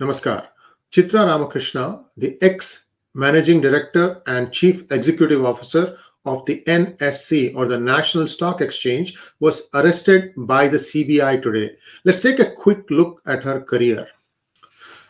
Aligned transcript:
Namaskar. 0.00 0.48
Chitra 0.92 1.26
Ramakrishna, 1.26 2.04
the 2.16 2.38
ex 2.42 2.86
managing 3.14 3.60
director 3.60 4.22
and 4.26 4.52
chief 4.52 4.90
executive 4.92 5.44
officer 5.44 5.96
of 6.24 6.44
the 6.44 6.62
NSE 6.66 7.54
or 7.56 7.66
the 7.66 7.78
National 7.78 8.28
Stock 8.28 8.60
Exchange, 8.60 9.16
was 9.40 9.68
arrested 9.74 10.32
by 10.36 10.68
the 10.68 10.78
CBI 10.78 11.42
today. 11.42 11.76
Let's 12.04 12.20
take 12.20 12.40
a 12.40 12.50
quick 12.50 12.90
look 12.90 13.22
at 13.26 13.42
her 13.44 13.60
career. 13.60 14.08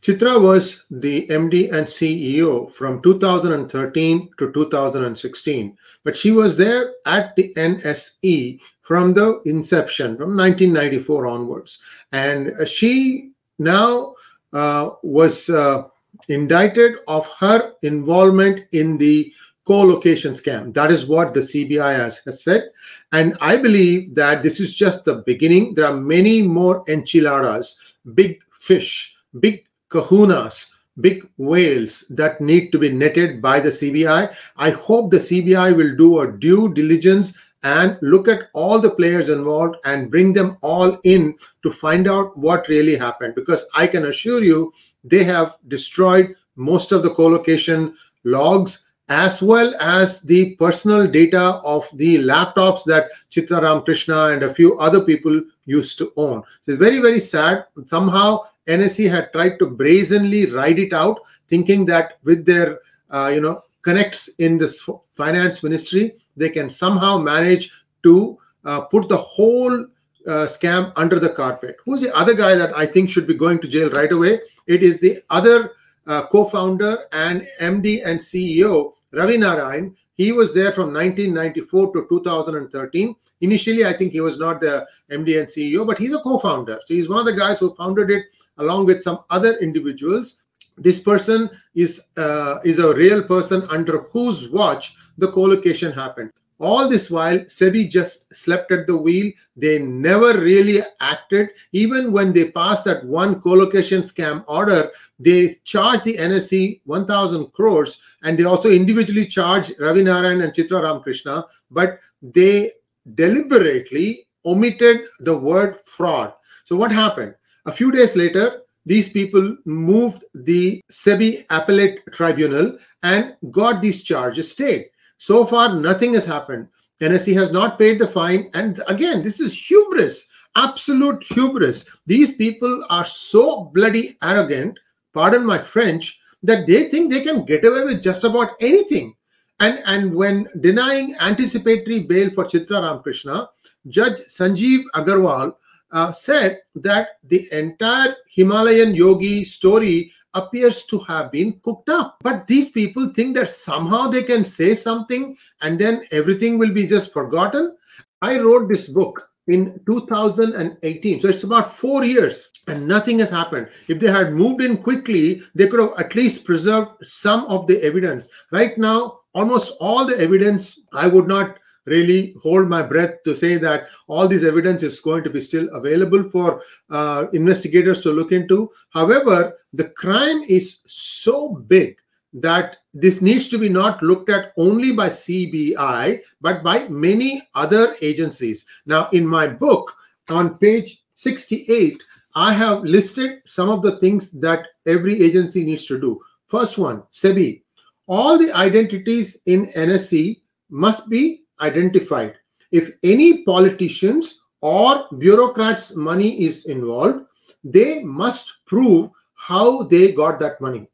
Chitra 0.00 0.40
was 0.40 0.84
the 0.90 1.26
MD 1.26 1.72
and 1.72 1.86
CEO 1.86 2.72
from 2.72 3.02
2013 3.02 4.30
to 4.38 4.52
2016, 4.52 5.76
but 6.04 6.16
she 6.16 6.30
was 6.30 6.56
there 6.56 6.94
at 7.04 7.34
the 7.34 7.52
NSE 7.54 8.60
from 8.82 9.12
the 9.12 9.42
inception, 9.44 10.16
from 10.16 10.36
1994 10.36 11.26
onwards. 11.26 11.80
And 12.12 12.54
she 12.68 13.32
now 13.58 14.14
was 14.52 15.48
uh, 15.50 15.84
indicted 16.28 16.96
of 17.06 17.28
her 17.38 17.72
involvement 17.82 18.64
in 18.72 18.98
the 18.98 19.32
co-location 19.68 20.32
scam. 20.32 20.72
That 20.72 20.90
is 20.90 21.04
what 21.04 21.34
the 21.34 21.40
CBI 21.40 21.94
has, 21.94 22.18
has, 22.24 22.42
said. 22.42 22.70
And 23.12 23.36
I 23.42 23.58
believe 23.58 24.14
that 24.14 24.42
this 24.42 24.60
is 24.60 24.74
just 24.74 25.04
the 25.04 25.16
beginning. 25.26 25.74
There 25.74 25.86
are 25.86 25.94
many 25.94 26.40
more 26.40 26.82
enchiladas, 26.88 27.76
big 28.14 28.42
fish, 28.58 29.14
big 29.38 29.66
kahunas, 29.90 30.70
big 31.00 31.28
whales 31.36 32.04
that 32.08 32.40
need 32.40 32.72
to 32.72 32.78
be 32.78 32.90
netted 32.90 33.42
by 33.42 33.60
the 33.60 33.68
CBI. 33.68 34.34
I 34.56 34.70
hope 34.70 35.10
the 35.10 35.18
CBI 35.18 35.76
will 35.76 35.94
do 35.96 36.20
a 36.20 36.32
due 36.32 36.72
diligence 36.72 37.47
and 37.62 37.98
look 38.02 38.28
at 38.28 38.48
all 38.52 38.78
the 38.78 38.90
players 38.90 39.28
involved 39.28 39.76
and 39.84 40.10
bring 40.10 40.32
them 40.32 40.56
all 40.60 40.98
in 41.04 41.36
to 41.62 41.72
find 41.72 42.08
out 42.08 42.36
what 42.38 42.68
really 42.68 42.96
happened 42.96 43.34
because 43.34 43.66
i 43.74 43.86
can 43.86 44.06
assure 44.06 44.42
you 44.42 44.72
they 45.04 45.24
have 45.24 45.56
destroyed 45.66 46.34
most 46.54 46.92
of 46.92 47.02
the 47.02 47.14
co-location 47.14 47.94
logs 48.24 48.86
as 49.08 49.42
well 49.42 49.74
as 49.80 50.20
the 50.20 50.54
personal 50.56 51.06
data 51.06 51.60
of 51.64 51.88
the 51.94 52.18
laptops 52.18 52.84
that 52.84 53.10
Chitra 53.30 53.62
Ramakrishna 53.62 54.26
and 54.26 54.42
a 54.42 54.52
few 54.52 54.78
other 54.78 55.00
people 55.00 55.40
used 55.64 55.96
to 55.98 56.12
own. 56.16 56.42
So 56.62 56.72
it's 56.72 56.78
very, 56.78 56.98
very 56.98 57.20
sad. 57.20 57.64
Somehow 57.86 58.44
NSE 58.66 59.10
had 59.10 59.32
tried 59.32 59.58
to 59.60 59.70
brazenly 59.70 60.46
ride 60.46 60.78
it 60.78 60.92
out, 60.92 61.20
thinking 61.48 61.86
that 61.86 62.18
with 62.22 62.44
their, 62.44 62.80
uh, 63.10 63.30
you 63.32 63.40
know, 63.40 63.62
connects 63.80 64.28
in 64.38 64.58
this 64.58 64.86
finance 65.14 65.62
ministry, 65.62 66.16
they 66.38 66.50
can 66.50 66.70
somehow 66.70 67.18
manage 67.18 67.70
to 68.02 68.38
uh, 68.64 68.82
put 68.82 69.08
the 69.08 69.16
whole 69.16 69.74
uh, 69.82 70.46
scam 70.46 70.92
under 70.96 71.18
the 71.18 71.30
carpet. 71.30 71.76
Who's 71.84 72.00
the 72.00 72.14
other 72.14 72.34
guy 72.34 72.54
that 72.54 72.76
I 72.76 72.86
think 72.86 73.10
should 73.10 73.26
be 73.26 73.34
going 73.34 73.60
to 73.60 73.68
jail 73.68 73.90
right 73.90 74.12
away? 74.12 74.40
It 74.66 74.82
is 74.82 74.98
the 74.98 75.22
other 75.30 75.72
uh, 76.06 76.26
co-founder 76.26 77.04
and 77.12 77.46
MD 77.60 78.02
and 78.04 78.18
CEO, 78.20 78.92
Ravi 79.12 79.38
Narain. 79.38 79.94
He 80.14 80.32
was 80.32 80.54
there 80.54 80.72
from 80.72 80.92
1994 80.92 81.92
to 81.92 82.06
2013. 82.08 83.14
Initially, 83.40 83.84
I 83.86 83.92
think 83.92 84.12
he 84.12 84.20
was 84.20 84.38
not 84.38 84.60
the 84.60 84.86
MD 85.10 85.38
and 85.38 85.48
CEO, 85.48 85.86
but 85.86 85.98
he's 85.98 86.12
a 86.12 86.18
co-founder. 86.18 86.80
So 86.84 86.94
he's 86.94 87.08
one 87.08 87.20
of 87.20 87.26
the 87.26 87.32
guys 87.34 87.60
who 87.60 87.74
founded 87.74 88.10
it 88.10 88.24
along 88.58 88.86
with 88.86 89.02
some 89.02 89.20
other 89.30 89.56
individuals 89.58 90.42
this 90.78 91.00
person 91.00 91.50
is 91.74 92.00
uh, 92.16 92.58
is 92.64 92.78
a 92.78 92.94
real 92.94 93.22
person 93.22 93.66
under 93.70 93.98
whose 94.12 94.48
watch 94.48 94.94
the 95.18 95.30
co-location 95.32 95.92
happened. 95.92 96.32
All 96.60 96.88
this 96.88 97.08
while 97.08 97.38
sebi 97.40 97.88
just 97.88 98.34
slept 98.34 98.72
at 98.72 98.88
the 98.88 98.96
wheel. 98.96 99.30
They 99.56 99.78
never 99.78 100.36
really 100.36 100.82
acted. 101.00 101.50
Even 101.72 102.10
when 102.10 102.32
they 102.32 102.50
passed 102.50 102.84
that 102.86 103.04
one 103.04 103.40
co-location 103.40 104.02
scam 104.02 104.44
order 104.48 104.90
they 105.20 105.56
charged 105.64 106.04
the 106.04 106.16
nse 106.16 106.80
1000 106.84 107.52
crores 107.52 107.98
and 108.24 108.36
they 108.36 108.44
also 108.44 108.70
individually 108.70 109.26
charged 109.26 109.74
ravi 109.78 110.02
narain 110.02 110.42
and 110.42 110.52
chitra 110.52 110.82
ramakrishna 110.82 111.44
but 111.70 112.00
they 112.22 112.72
deliberately 113.14 114.26
omitted 114.44 115.06
the 115.20 115.36
word 115.36 115.78
fraud. 115.84 116.32
So 116.64 116.74
what 116.74 116.90
happened? 116.90 117.34
A 117.66 117.72
few 117.72 117.92
days 117.92 118.16
later 118.16 118.62
these 118.84 119.10
people 119.10 119.56
moved 119.64 120.24
the 120.34 120.82
SEBI 120.90 121.44
appellate 121.50 122.00
tribunal 122.12 122.78
and 123.02 123.36
got 123.50 123.82
these 123.82 124.02
charges 124.02 124.50
stayed. 124.50 124.86
So 125.18 125.44
far, 125.44 125.74
nothing 125.74 126.14
has 126.14 126.24
happened. 126.24 126.68
NSE 127.00 127.34
has 127.34 127.50
not 127.50 127.78
paid 127.78 127.98
the 127.98 128.06
fine. 128.06 128.50
And 128.54 128.80
again, 128.88 129.22
this 129.22 129.40
is 129.40 129.54
hubris, 129.54 130.26
absolute 130.56 131.22
hubris. 131.24 131.84
These 132.06 132.36
people 132.36 132.84
are 132.88 133.04
so 133.04 133.64
bloody 133.74 134.16
arrogant, 134.22 134.78
pardon 135.12 135.44
my 135.44 135.58
French, 135.58 136.18
that 136.42 136.66
they 136.66 136.88
think 136.88 137.10
they 137.10 137.20
can 137.20 137.44
get 137.44 137.64
away 137.64 137.84
with 137.84 138.02
just 138.02 138.24
about 138.24 138.52
anything. 138.60 139.14
And, 139.60 139.82
and 139.86 140.14
when 140.14 140.48
denying 140.60 141.16
anticipatory 141.20 142.00
bail 142.00 142.30
for 142.30 142.44
Chitra 142.44 142.82
Ramakrishna, 142.82 143.48
Judge 143.88 144.18
Sanjeev 144.28 144.84
Agarwal 144.94 145.54
uh, 145.90 146.12
said 146.12 146.60
that 146.76 147.10
the 147.24 147.48
entire 147.52 148.14
Himalayan 148.30 148.94
yogi 148.94 149.44
story 149.44 150.12
appears 150.34 150.84
to 150.86 150.98
have 151.00 151.32
been 151.32 151.60
cooked 151.62 151.88
up. 151.88 152.18
But 152.20 152.46
these 152.46 152.70
people 152.70 153.08
think 153.08 153.36
that 153.36 153.48
somehow 153.48 154.08
they 154.08 154.22
can 154.22 154.44
say 154.44 154.74
something 154.74 155.36
and 155.62 155.78
then 155.78 156.06
everything 156.10 156.58
will 156.58 156.72
be 156.72 156.86
just 156.86 157.12
forgotten. 157.12 157.76
I 158.22 158.38
wrote 158.38 158.68
this 158.68 158.88
book 158.88 159.28
in 159.46 159.80
2018. 159.86 161.20
So 161.20 161.28
it's 161.28 161.44
about 161.44 161.74
four 161.74 162.04
years 162.04 162.50
and 162.66 162.86
nothing 162.86 163.18
has 163.20 163.30
happened. 163.30 163.68
If 163.88 163.98
they 163.98 164.10
had 164.10 164.34
moved 164.34 164.62
in 164.62 164.76
quickly, 164.76 165.42
they 165.54 165.66
could 165.66 165.80
have 165.80 165.94
at 165.98 166.14
least 166.14 166.44
preserved 166.44 166.90
some 167.02 167.44
of 167.46 167.66
the 167.66 167.82
evidence. 167.82 168.28
Right 168.52 168.76
now, 168.76 169.20
almost 169.34 169.74
all 169.80 170.04
the 170.04 170.18
evidence 170.18 170.80
I 170.92 171.06
would 171.08 171.26
not 171.26 171.58
really 171.88 172.34
hold 172.42 172.68
my 172.68 172.82
breath 172.82 173.22
to 173.24 173.34
say 173.34 173.56
that 173.56 173.88
all 174.06 174.28
this 174.28 174.44
evidence 174.44 174.82
is 174.82 175.00
going 175.00 175.24
to 175.24 175.30
be 175.30 175.40
still 175.40 175.68
available 175.74 176.28
for 176.30 176.62
uh, 176.90 177.26
investigators 177.32 178.00
to 178.02 178.12
look 178.12 178.32
into. 178.32 178.70
However, 178.90 179.54
the 179.72 179.90
crime 179.90 180.42
is 180.48 180.78
so 180.86 181.48
big 181.48 181.98
that 182.34 182.76
this 182.92 183.22
needs 183.22 183.48
to 183.48 183.58
be 183.58 183.68
not 183.68 184.02
looked 184.02 184.30
at 184.30 184.52
only 184.56 184.92
by 184.92 185.08
CBI, 185.08 186.20
but 186.40 186.62
by 186.62 186.86
many 186.88 187.42
other 187.54 187.96
agencies. 188.02 188.64
Now, 188.86 189.08
in 189.12 189.26
my 189.26 189.46
book 189.46 189.94
on 190.28 190.58
page 190.58 191.02
68, 191.14 192.02
I 192.34 192.52
have 192.52 192.84
listed 192.84 193.42
some 193.46 193.68
of 193.70 193.82
the 193.82 193.98
things 193.98 194.30
that 194.32 194.66
every 194.86 195.22
agency 195.22 195.64
needs 195.64 195.86
to 195.86 196.00
do. 196.00 196.20
First 196.46 196.78
one, 196.78 197.02
SEBI. 197.12 197.62
All 198.06 198.38
the 198.38 198.52
identities 198.52 199.38
in 199.46 199.72
NSE 199.72 200.40
must 200.70 201.10
be 201.10 201.42
identified. 201.60 202.34
If 202.70 202.92
any 203.02 203.44
politicians 203.44 204.42
or 204.60 205.06
bureaucrats' 205.18 205.94
money 205.94 206.42
is 206.42 206.66
involved, 206.66 207.24
they 207.64 208.02
must 208.02 208.58
prove 208.66 209.10
how 209.34 209.84
they 209.84 210.12
got 210.12 210.38
that 210.40 210.60
money. 210.60 210.88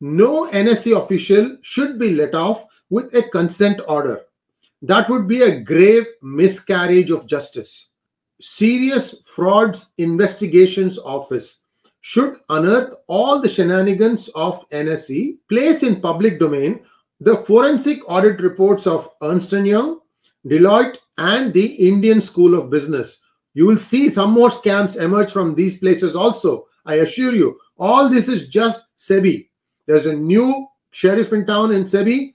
No 0.00 0.50
NSE 0.50 0.96
official 0.96 1.58
should 1.62 1.98
be 1.98 2.14
let 2.14 2.34
off 2.34 2.64
with 2.88 3.14
a 3.14 3.22
consent 3.22 3.80
order. 3.86 4.22
That 4.82 5.10
would 5.10 5.28
be 5.28 5.42
a 5.42 5.60
grave 5.60 6.06
miscarriage 6.22 7.10
of 7.10 7.26
justice. 7.26 7.90
Serious 8.40 9.14
Frauds 9.26 9.90
Investigations 9.98 10.98
Office 10.98 11.60
should 12.00 12.40
unearth 12.48 12.94
all 13.06 13.40
the 13.40 13.48
shenanigans 13.48 14.28
of 14.34 14.66
NSE, 14.70 15.36
place 15.48 15.82
in 15.82 16.00
public 16.00 16.38
domain 16.38 16.80
the 17.20 17.36
forensic 17.36 18.00
audit 18.08 18.40
reports 18.40 18.86
of 18.86 19.10
Ernst 19.22 19.52
& 19.52 19.52
Young, 19.52 20.00
Deloitte, 20.46 20.96
and 21.18 21.52
the 21.52 21.66
Indian 21.66 22.20
School 22.20 22.58
of 22.58 22.70
Business. 22.70 23.18
You 23.52 23.66
will 23.66 23.76
see 23.76 24.08
some 24.08 24.30
more 24.30 24.48
scams 24.48 24.96
emerge 24.96 25.30
from 25.30 25.54
these 25.54 25.78
places 25.78 26.16
also. 26.16 26.66
I 26.86 26.96
assure 26.96 27.34
you, 27.34 27.58
all 27.78 28.08
this 28.08 28.28
is 28.28 28.48
just 28.48 28.86
SEBI. 28.96 29.48
There's 29.86 30.06
a 30.06 30.14
new 30.14 30.66
sheriff 30.92 31.32
in 31.32 31.46
town 31.46 31.72
in 31.72 31.84
SEBI, 31.84 32.34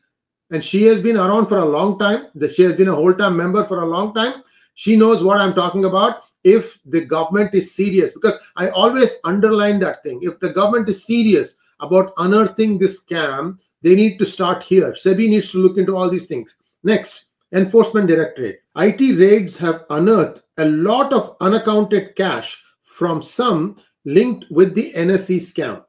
and 0.52 0.64
she 0.64 0.84
has 0.84 1.02
been 1.02 1.18
around 1.18 1.48
for 1.48 1.60
a 1.60 1.66
long 1.66 1.98
time. 1.98 2.28
She 2.54 2.62
has 2.64 2.76
been 2.76 2.90
a 2.90 2.96
whole 2.96 3.14
time 3.14 3.36
member 3.36 3.64
for 3.66 3.82
a 3.82 3.88
long 3.88 4.14
time. 4.14 4.44
She 4.76 4.96
knows 4.96 5.24
what 5.24 5.40
I'm 5.40 5.56
talking 5.56 5.86
about. 5.86 6.26
If 6.44 6.78
the 6.86 7.02
government 7.02 7.56
is 7.56 7.74
serious, 7.74 8.12
because 8.12 8.36
I 8.56 8.70
always 8.70 9.10
underline 9.24 9.80
that 9.80 10.04
thing. 10.04 10.20
If 10.22 10.40
the 10.40 10.54
government 10.54 10.90
is 10.90 11.06
serious 11.06 11.56
about 11.80 12.14
unearthing 12.18 12.78
this 12.78 13.04
scam, 13.04 13.58
they 13.86 13.94
need 13.94 14.18
to 14.18 14.26
start 14.26 14.64
here. 14.64 14.94
SEBI 14.94 15.30
needs 15.30 15.52
to 15.52 15.60
look 15.60 15.78
into 15.78 15.96
all 15.96 16.10
these 16.10 16.26
things. 16.26 16.56
Next, 16.84 17.26
Enforcement 17.54 18.08
Directorate. 18.08 18.64
IT 18.78 19.20
raids 19.20 19.60
have 19.60 19.86
unearthed 19.92 20.42
a 20.58 20.66
lot 20.66 21.14
of 21.14 21.38
unaccounted 21.40 22.16
cash 22.16 22.64
from 22.82 23.22
some 23.22 23.78
linked 24.04 24.46
with 24.50 24.74
the 24.74 24.92
NSE 24.94 25.38
scam. 25.38 25.84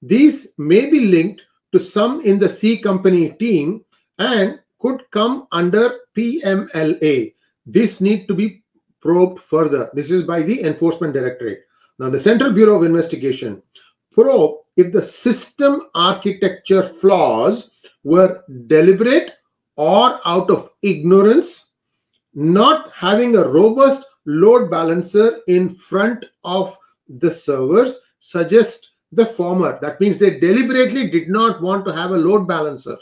These 0.00 0.52
may 0.58 0.88
be 0.88 1.06
linked 1.06 1.42
to 1.72 1.80
some 1.80 2.20
in 2.20 2.38
the 2.38 2.48
C 2.48 2.78
company 2.78 3.30
team 3.30 3.84
and 4.20 4.60
could 4.78 5.02
come 5.10 5.48
under 5.50 5.98
PMLA. 6.16 7.34
This 7.66 8.00
need 8.00 8.28
to 8.28 8.34
be 8.34 8.62
probed 9.00 9.42
further. 9.42 9.90
This 9.92 10.12
is 10.12 10.22
by 10.22 10.42
the 10.42 10.62
Enforcement 10.62 11.14
Directorate. 11.14 11.62
Now, 11.98 12.10
the 12.10 12.20
Central 12.20 12.52
Bureau 12.52 12.76
of 12.76 12.84
Investigation 12.84 13.60
probe 14.12 14.56
if 14.76 14.92
the 14.92 15.02
system 15.02 15.88
architecture 15.94 16.82
flaws 16.82 17.70
were 18.04 18.42
deliberate 18.66 19.32
or 19.76 20.20
out 20.24 20.50
of 20.50 20.70
ignorance, 20.82 21.72
not 22.34 22.92
having 22.92 23.36
a 23.36 23.48
robust 23.48 24.04
load 24.26 24.70
balancer 24.70 25.40
in 25.48 25.74
front 25.74 26.24
of 26.44 26.76
the 27.08 27.30
servers 27.30 28.00
suggest 28.18 28.90
the 29.12 29.26
former. 29.26 29.78
That 29.80 30.00
means 30.00 30.18
they 30.18 30.38
deliberately 30.38 31.10
did 31.10 31.28
not 31.28 31.60
want 31.60 31.84
to 31.86 31.92
have 31.92 32.10
a 32.10 32.16
load 32.16 32.46
balancer. 32.46 32.96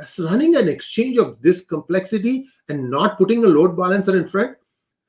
As 0.00 0.18
running 0.18 0.56
an 0.56 0.68
exchange 0.68 1.18
of 1.18 1.42
this 1.42 1.64
complexity 1.64 2.46
and 2.68 2.90
not 2.90 3.18
putting 3.18 3.44
a 3.44 3.48
load 3.48 3.76
balancer 3.76 4.16
in 4.16 4.28
front. 4.28 4.56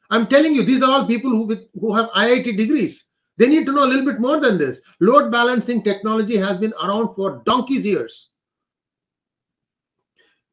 I'm 0.09 0.27
telling 0.27 0.53
you, 0.53 0.63
these 0.63 0.81
are 0.83 0.91
all 0.91 1.07
people 1.07 1.31
who, 1.31 1.43
with, 1.43 1.67
who 1.79 1.93
have 1.93 2.09
IIT 2.11 2.57
degrees. 2.57 3.05
They 3.37 3.47
need 3.47 3.65
to 3.65 3.71
know 3.71 3.85
a 3.85 3.91
little 3.91 4.05
bit 4.05 4.19
more 4.19 4.39
than 4.39 4.57
this. 4.57 4.81
Load 4.99 5.31
balancing 5.31 5.83
technology 5.83 6.37
has 6.37 6.57
been 6.57 6.73
around 6.83 7.15
for 7.15 7.41
donkey's 7.45 7.85
years. 7.85 8.29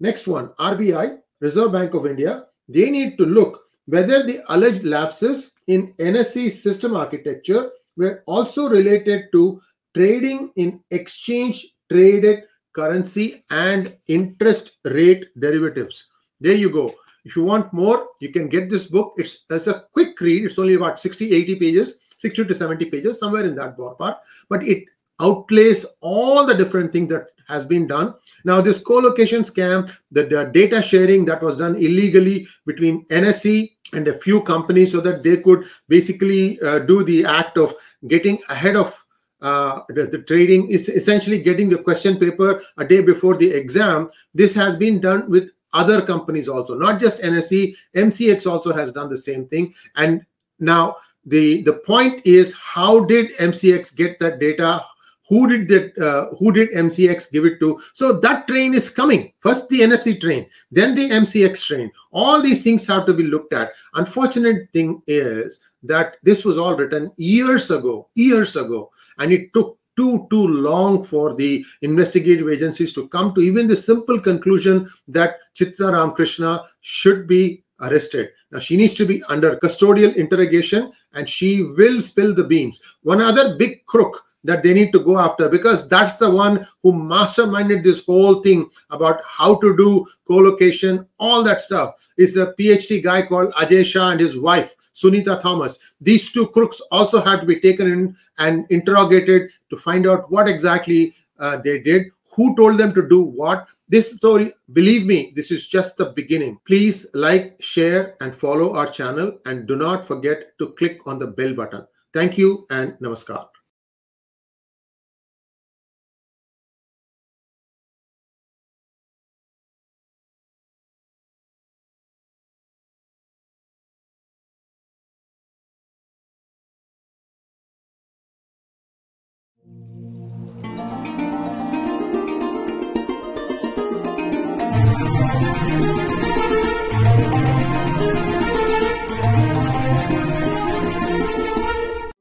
Next 0.00 0.26
one, 0.26 0.48
RBI, 0.58 1.18
Reserve 1.40 1.72
Bank 1.72 1.94
of 1.94 2.06
India. 2.06 2.46
They 2.68 2.90
need 2.90 3.18
to 3.18 3.26
look 3.26 3.62
whether 3.86 4.22
the 4.22 4.40
alleged 4.48 4.84
lapses 4.84 5.52
in 5.66 5.92
NSE 5.94 6.50
system 6.50 6.96
architecture 6.96 7.70
were 7.96 8.22
also 8.26 8.68
related 8.68 9.26
to 9.32 9.60
trading 9.94 10.52
in 10.56 10.80
exchange 10.90 11.74
traded 11.90 12.44
currency 12.74 13.44
and 13.50 13.96
interest 14.06 14.72
rate 14.84 15.26
derivatives. 15.38 16.08
There 16.40 16.54
you 16.54 16.70
go. 16.70 16.94
If 17.24 17.36
you 17.36 17.44
want 17.44 17.72
more, 17.72 18.08
you 18.20 18.32
can 18.32 18.48
get 18.48 18.70
this 18.70 18.86
book. 18.86 19.14
It's, 19.16 19.44
it's 19.50 19.66
a 19.66 19.84
quick 19.92 20.18
read. 20.20 20.44
It's 20.44 20.58
only 20.58 20.74
about 20.74 20.98
60, 20.98 21.34
80 21.34 21.56
pages, 21.56 21.98
60 22.20 22.44
to 22.44 22.54
70 22.54 22.84
pages, 22.86 23.18
somewhere 23.18 23.44
in 23.44 23.54
that 23.56 23.76
ballpark. 23.76 24.18
But 24.48 24.62
it 24.66 24.84
outlays 25.20 25.84
all 26.00 26.46
the 26.46 26.54
different 26.54 26.92
things 26.92 27.08
that 27.10 27.28
has 27.46 27.66
been 27.66 27.86
done. 27.86 28.14
Now, 28.44 28.60
this 28.60 28.78
co-location 28.78 29.42
scam, 29.42 29.94
the, 30.10 30.24
the 30.24 30.44
data 30.44 30.80
sharing 30.82 31.24
that 31.26 31.42
was 31.42 31.56
done 31.56 31.76
illegally 31.76 32.48
between 32.66 33.04
NSE 33.06 33.70
and 33.92 34.08
a 34.08 34.18
few 34.18 34.42
companies 34.42 34.92
so 34.92 35.00
that 35.00 35.22
they 35.22 35.38
could 35.38 35.66
basically 35.88 36.60
uh, 36.60 36.80
do 36.80 37.04
the 37.04 37.24
act 37.24 37.58
of 37.58 37.74
getting 38.08 38.38
ahead 38.48 38.76
of 38.76 39.04
uh, 39.42 39.80
the, 39.88 40.04
the, 40.04 40.18
trading 40.18 40.70
is 40.70 40.90
essentially 40.90 41.38
getting 41.38 41.70
the 41.70 41.78
question 41.78 42.18
paper 42.18 42.60
a 42.76 42.84
day 42.84 43.00
before 43.00 43.38
the 43.38 43.50
exam. 43.50 44.10
This 44.34 44.54
has 44.54 44.76
been 44.76 45.00
done 45.00 45.30
with 45.30 45.48
other 45.72 46.02
companies 46.02 46.46
also, 46.46 46.74
not 46.74 47.00
just 47.00 47.22
NSE. 47.22 47.74
MCX 47.96 48.50
also 48.50 48.72
has 48.72 48.92
done 48.92 49.08
the 49.08 49.16
same 49.16 49.46
thing. 49.46 49.74
And 49.96 50.26
now 50.58 50.96
the 51.24 51.62
the 51.62 51.74
point 51.74 52.22
is, 52.24 52.54
how 52.54 53.04
did 53.04 53.36
MCX 53.36 53.94
get 53.94 54.18
that 54.20 54.38
data? 54.38 54.84
who 55.30 55.46
did 55.48 55.68
that 55.68 55.96
uh, 56.06 56.34
who 56.36 56.52
did 56.52 56.70
mcx 56.72 57.30
give 57.32 57.46
it 57.46 57.58
to? 57.60 57.80
So 57.94 58.20
that 58.20 58.46
train 58.48 58.74
is 58.74 58.90
coming. 58.90 59.32
First 59.38 59.68
the 59.70 59.80
NSE 59.80 60.20
train 60.20 60.46
then 60.70 60.94
the 60.94 61.08
mcx 61.08 61.64
train. 61.64 61.90
All 62.10 62.42
these 62.42 62.62
things 62.62 62.86
have 62.88 63.06
to 63.06 63.14
be 63.14 63.22
looked 63.22 63.54
at. 63.54 63.70
Unfortunate 63.94 64.68
thing 64.72 65.00
is 65.06 65.60
that 65.84 66.16
this 66.22 66.44
was 66.44 66.58
all 66.58 66.76
written 66.76 67.12
years 67.16 67.70
ago 67.70 68.08
years 68.14 68.56
ago. 68.56 68.90
And 69.18 69.32
it 69.32 69.54
took 69.54 69.78
too 69.96 70.26
too 70.30 70.46
long 70.48 71.04
for 71.04 71.34
the 71.36 71.64
investigative 71.82 72.48
agencies 72.48 72.92
to 72.94 73.08
come 73.08 73.32
to 73.34 73.40
even 73.40 73.68
the 73.68 73.76
simple 73.76 74.20
conclusion 74.20 74.90
that 75.06 75.38
chitra 75.54 75.92
ramkrishna 75.94 76.64
should 76.80 77.26
be 77.28 77.62
arrested. 77.80 78.30
Now 78.50 78.60
she 78.60 78.76
needs 78.76 78.94
to 78.94 79.06
be 79.06 79.22
under 79.24 79.56
custodial 79.56 80.14
interrogation 80.14 80.92
and 81.14 81.28
she 81.28 81.62
will 81.62 82.00
spill 82.00 82.34
the 82.34 82.44
beans. 82.44 82.82
One 83.02 83.20
other 83.20 83.56
big 83.56 83.84
crook 83.86 84.24
that 84.44 84.62
they 84.62 84.72
need 84.72 84.92
to 84.92 85.00
go 85.00 85.18
after 85.18 85.48
because 85.48 85.88
that's 85.88 86.16
the 86.16 86.30
one 86.30 86.66
who 86.82 86.92
masterminded 86.92 87.82
this 87.82 88.04
whole 88.04 88.42
thing 88.42 88.70
about 88.90 89.20
how 89.26 89.56
to 89.56 89.76
do 89.76 90.06
co-location 90.26 91.06
all 91.18 91.42
that 91.42 91.60
stuff 91.60 92.10
is 92.16 92.36
a 92.36 92.54
phd 92.58 93.02
guy 93.02 93.22
called 93.22 93.52
ajay 93.54 93.84
shah 93.84 94.10
and 94.10 94.20
his 94.20 94.38
wife 94.38 94.74
sunita 94.94 95.40
thomas 95.40 95.78
these 96.00 96.32
two 96.32 96.46
crooks 96.48 96.80
also 96.90 97.20
had 97.20 97.40
to 97.40 97.46
be 97.46 97.60
taken 97.60 97.92
in 97.92 98.16
and 98.38 98.66
interrogated 98.70 99.50
to 99.68 99.76
find 99.76 100.06
out 100.06 100.30
what 100.30 100.48
exactly 100.48 101.14
uh, 101.38 101.56
they 101.58 101.78
did 101.78 102.06
who 102.40 102.56
told 102.56 102.78
them 102.78 102.94
to 102.94 103.06
do 103.06 103.20
what? 103.20 103.66
This 103.86 104.16
story 104.16 104.54
believe 104.72 105.04
me 105.04 105.34
this 105.36 105.50
is 105.50 105.68
just 105.68 105.98
the 105.98 106.06
beginning. 106.06 106.58
Please 106.66 107.06
like 107.12 107.56
share 107.60 108.16
and 108.22 108.34
follow 108.34 108.74
our 108.76 108.86
channel 108.86 109.38
and 109.44 109.68
do 109.68 109.76
not 109.76 110.06
forget 110.06 110.56
to 110.58 110.68
click 110.78 111.00
on 111.04 111.18
the 111.18 111.26
bell 111.26 111.52
button. 111.52 111.86
Thank 112.14 112.38
you 112.38 112.66
and 112.70 112.94
namaskar 112.94 113.59